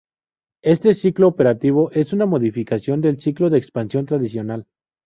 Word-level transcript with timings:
Este 0.63 0.95
ciclo 0.95 1.27
operativo 1.27 1.91
es 1.91 2.11
una 2.11 2.25
modificación 2.25 3.01
del 3.01 3.21
ciclo 3.21 3.51
de 3.51 3.59
expansión 3.59 4.07
tradicional. 4.07 4.65